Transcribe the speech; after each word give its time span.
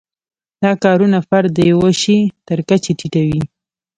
دا 0.63 0.71
کارونه 0.83 1.19
فرد 1.29 1.49
د 1.53 1.59
یوه 1.71 1.89
شي 2.01 2.19
تر 2.47 2.59
کچې 2.69 2.91
ټیټوي. 2.99 3.41